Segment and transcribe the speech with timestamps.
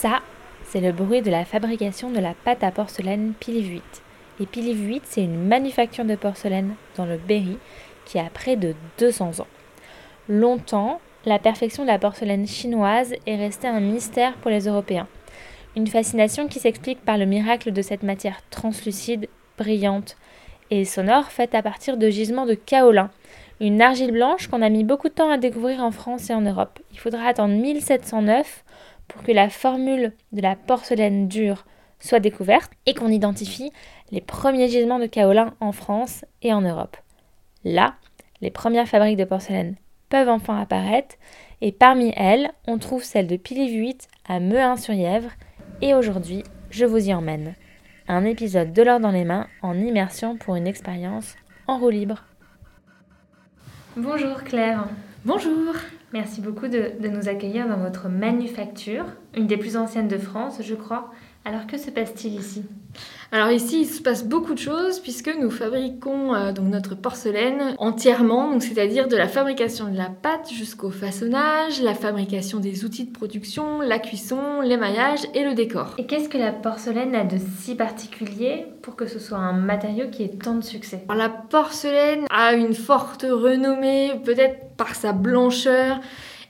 [0.00, 0.20] Ça,
[0.62, 3.82] c'est le bruit de la fabrication de la pâte à porcelaine Pilivuit.
[4.38, 7.58] Et Pilivuit, c'est une manufacture de porcelaine dans le Berry
[8.04, 9.48] qui a près de 200 ans.
[10.28, 15.08] Longtemps, la perfection de la porcelaine chinoise est restée un mystère pour les Européens.
[15.74, 19.28] Une fascination qui s'explique par le miracle de cette matière translucide,
[19.58, 20.16] brillante
[20.70, 23.10] et sonore faite à partir de gisements de kaolin,
[23.60, 26.42] une argile blanche qu'on a mis beaucoup de temps à découvrir en France et en
[26.42, 26.78] Europe.
[26.92, 28.62] Il faudra attendre 1709
[29.08, 31.64] pour que la formule de la porcelaine dure
[32.00, 33.72] soit découverte et qu'on identifie
[34.12, 36.96] les premiers gisements de kaolin en France et en Europe.
[37.64, 37.94] Là,
[38.40, 39.76] les premières fabriques de porcelaine
[40.08, 41.16] peuvent enfin apparaître
[41.60, 43.98] et parmi elles, on trouve celle de Pilivuit
[44.28, 45.30] à Mehun-sur-Yèvre
[45.82, 47.54] et aujourd'hui, je vous y emmène.
[48.06, 51.34] Un épisode de l'or dans les mains en immersion pour une expérience
[51.66, 52.24] en roue libre.
[53.96, 54.86] Bonjour Claire.
[55.28, 55.74] Bonjour.
[56.14, 59.04] Merci beaucoup de, nous accueillir dans votre manufacture,
[59.36, 61.10] une des plus anciennes de France, je crois.
[61.48, 62.62] Alors que se passe-t-il ici?
[63.32, 67.74] Alors ici, il se passe beaucoup de choses puisque nous fabriquons euh, donc notre porcelaine
[67.78, 73.12] entièrement, c'est-à-dire de la fabrication de la pâte jusqu'au façonnage, la fabrication des outils de
[73.12, 75.94] production, la cuisson, l'émaillage et le décor.
[75.96, 80.10] Et qu'est-ce que la porcelaine a de si particulier pour que ce soit un matériau
[80.10, 81.02] qui ait tant de succès?
[81.08, 85.98] Alors, La porcelaine a une forte renommée, peut-être par sa blancheur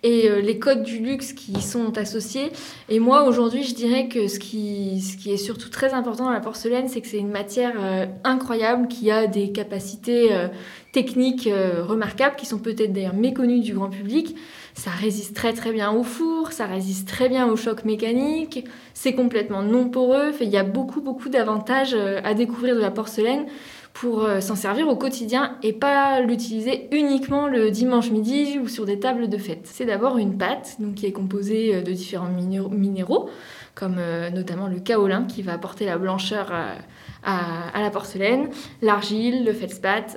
[0.02, 2.52] et euh, les codes du luxe qui y sont associés.
[2.88, 6.32] Et moi, aujourd'hui, je dirais que ce qui, ce qui est surtout très important dans
[6.32, 10.48] la porcelaine, c'est que c'est une matière euh, incroyable qui a des capacités euh,
[10.92, 11.48] techniques
[11.86, 14.34] remarquables, qui sont peut-être d'ailleurs méconnues du grand public.
[14.74, 18.64] Ça résiste très très bien au four, ça résiste très bien au choc mécanique,
[18.94, 23.46] c'est complètement non poreux, il y a beaucoup beaucoup d'avantages à découvrir de la porcelaine
[23.92, 28.84] pour euh, s'en servir au quotidien et pas l'utiliser uniquement le dimanche midi ou sur
[28.84, 29.62] des tables de fête.
[29.64, 32.30] C'est d'abord une pâte donc, qui est composée euh, de différents
[32.70, 33.28] minéraux,
[33.74, 38.48] comme euh, notamment le kaolin qui va apporter la blancheur à, la porcelaine,
[38.82, 40.16] l'argile, le feldspath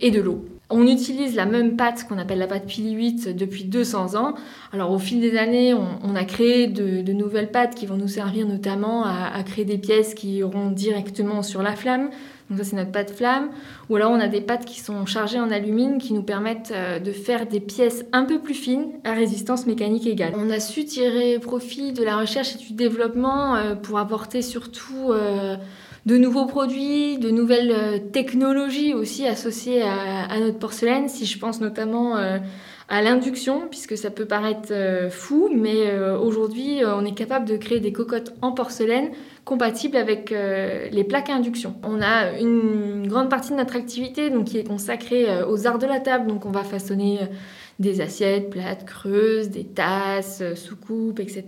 [0.00, 0.44] et de l'eau.
[0.74, 4.34] On utilise la même pâte qu'on appelle la pâte Pili 8 depuis 200 ans.
[4.72, 8.46] Alors au fil des années, on, a créé de, nouvelles pâtes qui vont nous servir
[8.46, 12.08] notamment à, créer des pièces qui iront directement sur la flamme.
[12.52, 13.48] Donc ça c'est notre pâte flamme.
[13.88, 16.98] Ou alors on a des pâtes qui sont chargées en alumine qui nous permettent euh,
[16.98, 20.34] de faire des pièces un peu plus fines à résistance mécanique égale.
[20.36, 25.12] On a su tirer profit de la recherche et du développement euh, pour apporter surtout
[25.12, 25.56] euh,
[26.04, 31.08] de nouveaux produits, de nouvelles technologies aussi associées à, notre porcelaine.
[31.08, 32.16] Si je pense notamment
[32.88, 37.80] à l'induction, puisque ça peut paraître euh, fou, mais aujourd'hui on est capable de créer
[37.80, 39.10] des cocottes en porcelaine
[39.44, 41.74] compatibles avec les plaques à induction.
[41.82, 45.86] On a une grande partie de notre activité donc, qui est consacrée aux arts de
[45.86, 47.18] la table, donc on va façonner
[47.78, 51.44] des assiettes plates, creuses, des tasses, euh, soucoupes, etc.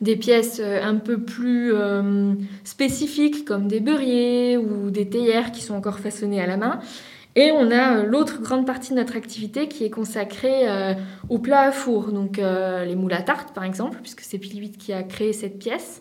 [0.00, 5.62] Des pièces euh, un peu plus euh, spécifiques comme des beurriers ou des théières qui
[5.62, 6.80] sont encore façonnées à la main.
[7.36, 10.66] Et on a l'autre grande partie de notre activité qui est consacrée
[11.28, 14.92] aux plats à four, donc les moules à tarte par exemple, puisque c'est Pilivit qui
[14.92, 16.00] a créé cette pièce.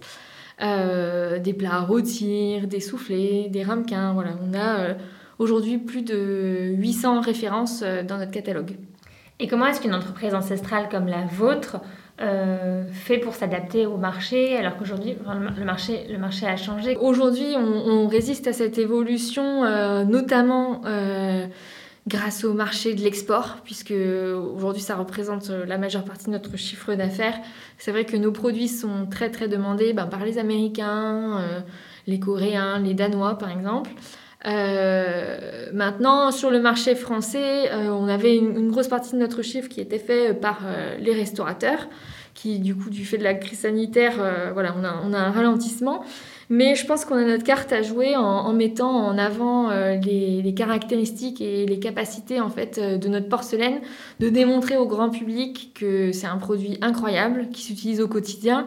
[0.59, 4.13] des plats à rôtir, des soufflets, des ramequins.
[4.13, 4.95] Voilà, on a
[5.39, 8.77] aujourd'hui plus de 800 références dans notre catalogue.
[9.39, 11.77] Et comment est-ce qu'une entreprise ancestrale comme la vôtre
[12.22, 15.16] euh, fait pour s'adapter au marché alors qu'aujourd'hui
[15.57, 21.47] le marché, le marché a changé Aujourd'hui on, résiste à cette évolution euh, notamment euh,
[22.06, 26.94] grâce au marché de l'export puisque aujourd'hui ça représente la majeure partie de notre chiffre
[26.94, 27.39] d'affaires.
[27.80, 31.42] C'est vrai que nos produits sont très très demandés ben, par les Américains,
[32.06, 33.89] les Coréens, les Danois par exemple.
[34.45, 39.69] Euh, maintenant, sur le marché français, euh, on avait une, grosse partie de notre chiffre
[39.69, 41.88] qui était fait par euh, les restaurateurs,
[42.34, 44.16] qui du coup, du fait de la crise sanitaire,
[44.54, 46.04] voilà, on a, on a, un ralentissement.
[46.50, 50.54] Mais je pense qu'on a notre carte à jouer en, mettant en avant les, les,
[50.54, 53.81] caractéristiques et les capacités en fait de notre porcelaine,
[54.19, 58.66] de démontrer au grand public que c'est un produit incroyable qui s'utilise au quotidien.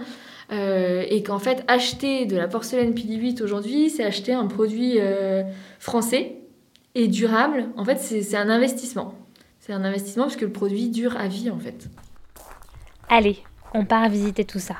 [0.53, 5.43] Euh, et qu'en fait, acheter de la porcelaine Pili aujourd'hui, c'est acheter un produit euh,
[5.81, 6.37] français
[6.95, 7.67] et durable.
[7.77, 9.15] En fait, c'est un investissement.
[9.59, 11.89] C'est un investissement parce que le produit dure à vie, en fait.
[13.09, 13.39] Allez,
[13.75, 14.77] on part visiter tout ça.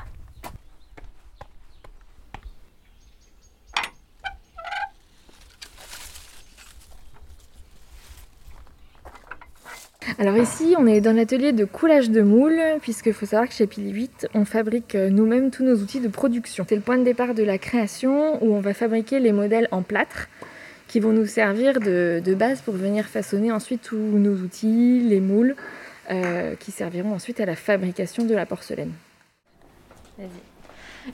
[10.27, 13.65] Alors ici, on est dans l'atelier de coulage de moules, puisqu'il faut savoir que chez
[13.65, 16.65] Pili 8, on fabrique euh, nous-mêmes tous nos outils de production.
[16.67, 19.83] C'est le point de départ de la création où on va fabriquer les modèles en
[19.83, 20.27] plâtre
[20.89, 25.55] qui vont nous servir de, base pour venir façonner ensuite tous nos outils, les moules,
[26.11, 28.91] euh, qui serviront ensuite à la fabrication de la porcelaine.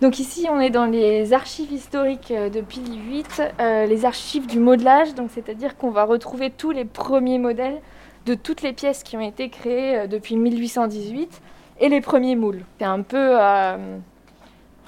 [0.01, 3.43] Donc ici, on est dans les archives historiques euh, de Pili 8,
[3.87, 7.79] les archives du modelage, donc c'est-à-dire qu'on va retrouver tous les premiers modèles
[8.25, 11.41] de toutes les pièces qui ont été créées euh, depuis 1818
[11.79, 12.63] et les premiers moules.
[12.79, 13.97] C'est un peu euh,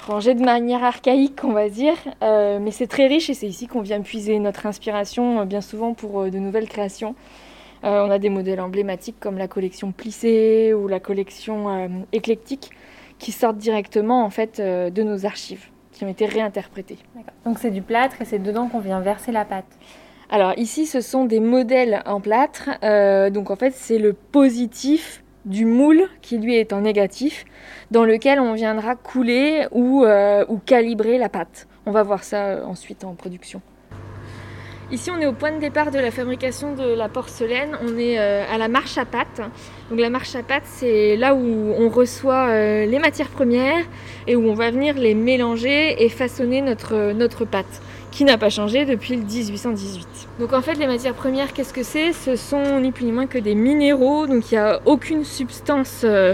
[0.08, 3.68] rangé de manière archaïque, on va dire, euh, mais c'est très riche et c'est ici
[3.68, 7.16] qu'on vient puiser notre inspiration bien souvent pour de nouvelles créations.
[7.84, 12.72] on a des modèles emblématiques comme la collection plissée ou la collection éclectique
[13.20, 17.00] qui sortent directement en fait de nos archives, qui ont été réinterprétées.
[17.46, 19.78] Donc c'est du plâtre et c'est dedans qu'on vient verser la pâte.
[20.30, 22.70] Alors ici, ce sont des modèles en plâtre.
[22.84, 27.46] Euh, donc en fait, c'est le positif du moule qui lui est en négatif,
[27.92, 31.68] dans lequel on viendra couler ou, euh, calibrer la pâte.
[31.86, 33.62] On va voir ça euh, ensuite en production.
[34.92, 37.78] Ici, on est au point de départ de la fabrication de la porcelaine.
[37.84, 39.42] On est à la marche à pâte.
[39.90, 42.56] Donc la marche à pâte, c'est là où on reçoit
[42.86, 43.84] les matières premières
[44.28, 47.82] et où on va venir les mélanger et façonner notre pâte
[48.16, 50.08] qui n'a pas changé depuis le 1818.
[50.40, 52.14] Donc en fait les matières premières qu'est-ce que c'est?
[52.14, 56.04] Ce sont ni plus ni moins que des minéraux, donc il n'y a aucune substance
[56.06, 56.34] euh,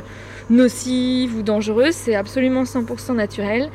[0.52, 3.72] nocive ou dangereuse, c'est absolument 100% naturel.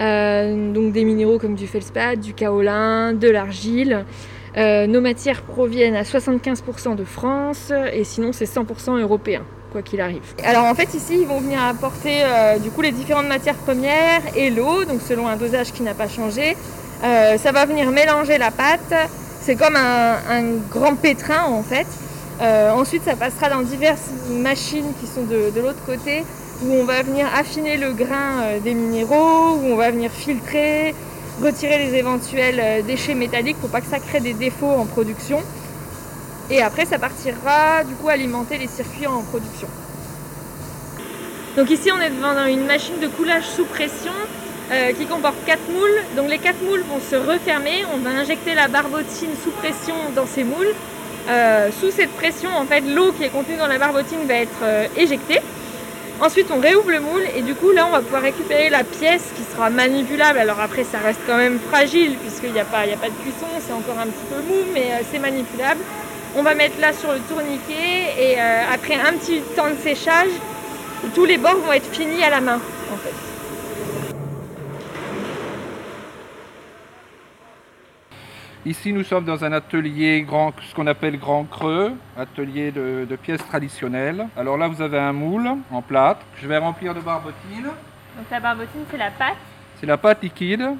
[0.00, 4.06] Euh, donc des minéraux comme du feldspath, du kaolin, de l'argile.
[4.56, 10.00] Euh, nos matières proviennent à 75% de France et sinon c'est 100% européen quoi qu'il
[10.00, 10.22] arrive.
[10.44, 12.24] Alors en fait ici ils vont venir apporter
[12.62, 16.08] du coup les différentes matières premières et l'eau, donc selon un dosage qui n'a pas
[16.08, 16.56] changé,
[17.02, 18.94] euh, ça va venir mélanger la pâte.
[19.40, 21.86] C'est comme un, grand pétrin en fait.
[22.42, 26.24] Euh, ensuite, ça passera dans diverses machines qui sont de, l'autre côté
[26.62, 30.94] où on va venir affiner le grain euh, des minéraux, où on va venir filtrer,
[31.42, 35.42] retirer les éventuels déchets métalliques pour pas que ça crée des défauts en production.
[36.50, 39.68] Et après, ça partira du coup alimenter les circuits en production.
[41.56, 44.12] Donc ici, on est devant une machine de coulage sous pression
[44.70, 46.00] euh, qui comporte 4 moules.
[46.16, 47.84] Donc les 4 moules vont se refermer.
[47.92, 50.74] On va injecter la barbotine sous pression dans ces moules.
[51.28, 54.62] Euh, sous cette pression, en fait, l'eau qui est contenue dans la barbotine va être
[54.62, 55.40] euh, éjectée.
[56.20, 59.32] Ensuite, on réouvre le moule et du coup, là, on va pouvoir récupérer la pièce
[59.36, 60.38] qui sera manipulable.
[60.38, 63.46] Alors après, ça reste quand même fragile puisqu'il n'y a, pas, a pas de cuisson,
[63.58, 65.80] c'est encore un petit peu mou, mais c'est manipulable.
[66.36, 70.30] On va mettre là sur le tourniquet et après un petit temps de séchage,
[71.14, 72.60] tous les bords vont être finis à la main.
[78.66, 83.46] Ici, nous sommes dans un atelier grand, ce qu'on appelle grand creux, atelier de, pièces
[83.46, 84.26] traditionnelles.
[84.36, 86.20] Alors là, vous avez un moule en plâtre.
[86.36, 87.64] Je vais remplir de barbotine.
[87.64, 89.38] Donc la barbotine, c'est la pâte
[89.80, 90.60] C'est la pâte liquide.
[90.60, 90.76] là,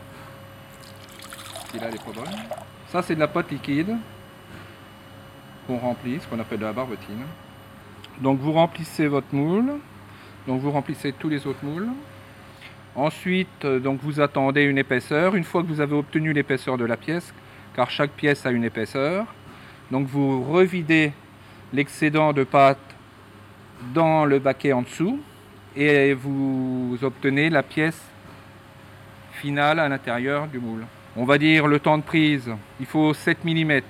[1.73, 2.35] elle est pas bonne.
[2.89, 3.97] Ça, c'est de la pâte liquide
[5.67, 7.25] qu'on remplit, ce qu'on appelle de la barbotine.
[8.21, 9.73] Donc vous remplissez votre moule.
[10.47, 11.89] Donc vous remplissez tous les autres moules.
[12.95, 15.35] Ensuite, euh, donc vous attendez une épaisseur.
[15.35, 17.33] Une fois que vous avez obtenu l'épaisseur de la pièce,
[17.81, 19.25] car chaque pièce a une épaisseur.
[19.91, 21.13] Donc vous revidez
[21.73, 22.77] l'excédent de pâte
[23.95, 25.19] dans le baquet en dessous
[25.75, 27.99] et vous obtenez la pièce
[29.33, 30.85] finale à l'intérieur du moule.
[31.17, 33.81] On va dire le temps de prise, il faut 7 mm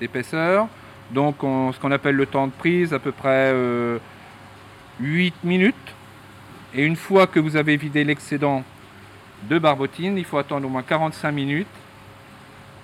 [0.00, 0.66] d'épaisseur.
[1.12, 3.98] Donc ce qu'on appelle le temps de prise, à peu près 8 euh,
[5.44, 5.94] minutes.
[6.74, 8.64] Et une fois que vous avez vidé l'excédent
[9.48, 11.68] de barbotine, il faut attendre au moins 45 minutes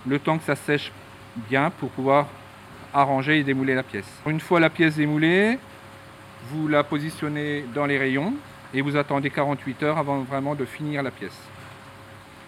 [0.07, 0.93] le temps que ça sèche
[1.49, 2.27] bien pour pouvoir
[2.93, 4.09] arranger et démouler la pièce.
[4.27, 5.59] Une fois la pièce démoulée,
[6.51, 8.35] vous la positionnez dans les rayons
[8.75, 11.39] et vous attendez 48 heures avant vraiment de finir la pièce.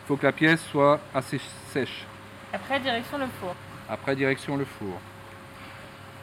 [0.05, 1.41] Il faut que la pièce soit assez
[1.73, 2.05] sèche.
[2.53, 3.55] Après, direction le four.
[3.89, 5.01] Après, direction le four.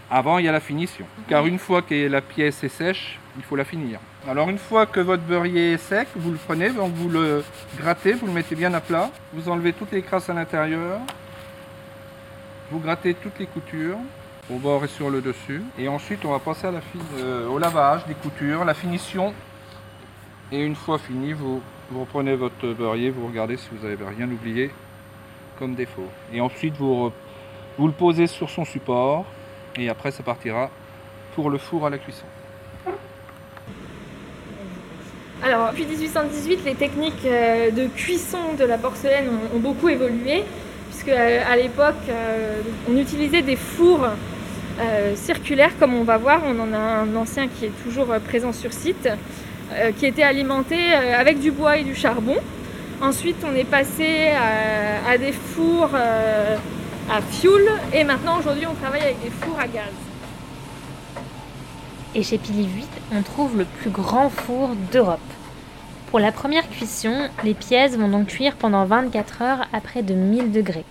[0.10, 1.06] Avant, il y a la finition.
[1.28, 4.00] Car une fois que la pièce est sèche, il faut la finir.
[4.28, 7.44] Alors une fois que votre beurrier est sec, vous le prenez, donc vous le
[7.78, 9.10] grattez, vous le mettez bien à plat.
[9.34, 11.00] Vous enlevez toutes les crasses à l'intérieur.
[12.72, 13.98] Vous grattez toutes les coutures
[14.50, 15.62] au bord et sur le dessus.
[15.78, 16.68] Et ensuite, on va passer
[17.18, 19.34] euh, au lavage des coutures, la finition.
[20.54, 21.62] Et une fois fini, vous,
[21.94, 24.72] reprenez votre beurrier, vous regardez si vous n'avez rien oublié
[25.60, 26.08] comme défaut.
[26.32, 27.12] Et ensuite, vous,
[27.78, 29.26] vous le posez sur son support
[29.78, 30.70] et après ça partira
[31.36, 32.26] pour le four à la cuisson.
[35.44, 40.44] Alors, depuis 1818, les techniques euh, de cuisson de la porcelaine ont, beaucoup évolué,
[41.02, 44.08] puisque euh, à l'époque, euh, on utilisait des fours
[45.16, 46.42] circulaire, comme on va voir.
[46.44, 49.08] On en a un ancien qui est toujours présent sur site,
[49.98, 52.38] qui était alimenté avec du bois et du charbon.
[53.00, 54.30] Ensuite, on est passé
[55.08, 57.62] à, des fours à fioul
[57.94, 59.94] et maintenant, aujourd'hui, on travaille avec des fours à gaz.
[62.16, 65.20] Et chez Pili 8, on trouve le plus grand four d'Europe.
[66.10, 70.16] Pour la première cuisson, les pièces vont donc cuire pendant 24 heures à près de
[70.16, 70.86] 1000 degrés.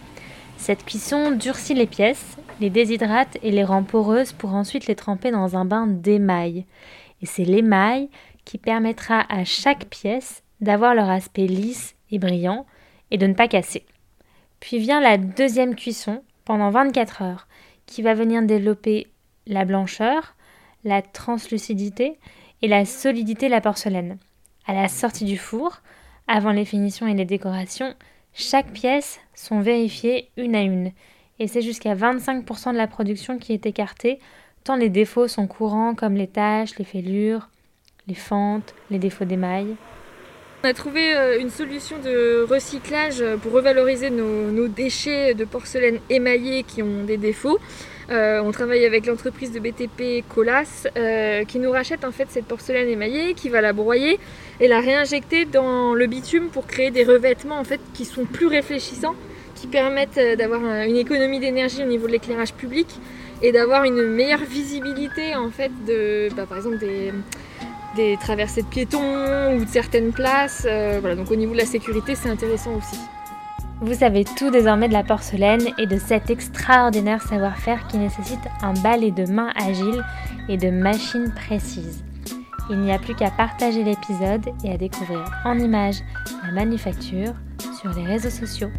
[0.61, 5.31] Cette cuisson durcit les pièces, les déshydrate et les rend poreuses pour ensuite les tremper
[5.31, 6.67] dans un bain d'émail.
[7.23, 8.11] Et c'est l'émail
[8.45, 12.67] qui permettra à chaque pièce d'avoir leur aspect lisse et brillant
[13.11, 13.87] et de ne pas casser.
[14.61, 17.49] Puis vient la deuxième cuisson pendant 24 heures
[17.87, 19.07] qui va venir développer
[19.47, 20.37] la blancheur,
[20.85, 22.19] la translucidité
[22.61, 24.19] et la solidité de la porcelaine.
[24.67, 25.81] À la sortie du four,
[26.29, 27.95] avant les finitions et les décorations,
[28.35, 30.93] chaque pièce sont vérifiées une à une,
[31.39, 34.21] et c'est jusqu'à 25% de la production qui est écartée,
[34.65, 37.49] tant les défauts sont courants comme les taches, les fêlures,
[38.07, 39.77] les fentes, les défauts d'émail.
[40.63, 46.65] On a trouvé euh, une solution de recyclage pour revaloriser nos, déchets de porcelaine émaillée
[46.65, 47.59] qui ont des défauts.
[48.11, 52.47] Euh, on travaille avec l'entreprise de BTP Colas euh, qui nous rachète en fait cette
[52.47, 54.19] porcelaine émaillée, qui va la broyer
[54.59, 58.49] et la réinjecter dans le bitume pour créer des revêtements en fait qui sont plus
[58.49, 59.15] réfléchissants,
[59.55, 62.89] qui permettent euh, d'avoir une économie d'énergie au niveau de l'éclairage public
[63.43, 69.55] et d'avoir une meilleure visibilité en fait de bah, par exemple des, traversées de piétons
[69.55, 70.63] ou de certaines places.
[71.01, 72.99] voilà, donc au niveau de la sécurité c'est intéressant aussi.
[73.83, 78.75] Vous savez tout désormais de la porcelaine et de cet extraordinaire savoir-faire qui nécessite un
[78.75, 80.05] balai de mains agile
[80.51, 82.05] et de machines précises.
[82.69, 86.01] Il n'y a plus qu'à partager l'épisode et à découvrir en images
[86.45, 87.33] la manufacture
[87.81, 88.71] sur les réseaux sociaux.